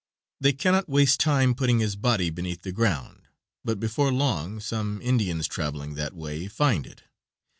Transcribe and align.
They 0.39 0.51
cannot 0.53 0.89
waste 0.89 1.19
time 1.19 1.53
putting 1.53 1.77
his 1.77 1.95
body 1.95 2.31
beneath 2.31 2.63
the 2.63 2.71
ground, 2.71 3.27
but 3.63 3.79
before 3.79 4.11
long 4.11 4.59
some 4.59 4.99
Indians, 5.03 5.47
traveling 5.47 5.93
that 5.93 6.15
way, 6.15 6.47
find 6.47 6.87
it. 6.87 7.03